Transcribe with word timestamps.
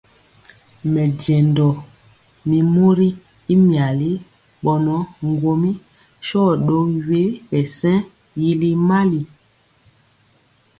Mɛnjéndɔ 0.93 1.67
mi 2.47 2.57
mori 2.73 3.09
y 3.53 3.53
miali 3.67 4.09
bɔnɔ 4.63 4.95
ŋguomi 5.29 5.71
sho 6.27 6.41
ndori 6.61 6.97
wiɛɛ 7.07 7.33
bɛ 7.49 7.59
shen 7.75 7.99
yili 8.41 8.69
mali. 8.87 9.21